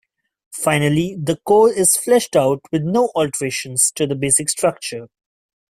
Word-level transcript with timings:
Finally, 0.55 1.15
the 1.21 1.35
core 1.45 1.71
is 1.71 1.95
fleshed 1.95 2.35
out 2.35 2.59
with 2.71 2.81
no 2.81 3.11
alterations 3.13 3.91
to 3.91 4.07
the 4.07 4.15
basic 4.15 4.49
structure. 4.49 5.05